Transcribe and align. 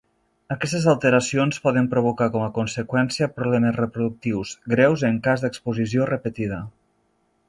Aquestes 0.53 0.85
alteracions 0.91 1.59
poden 1.65 1.89
provocar 1.91 2.29
com 2.35 2.45
a 2.45 2.49
conseqüència 2.57 3.27
problemes 3.41 3.77
reproductius 3.81 4.55
greus 4.75 5.05
en 5.11 5.21
cas 5.29 5.45
d'exposició 5.45 6.09
repetida. 6.15 6.63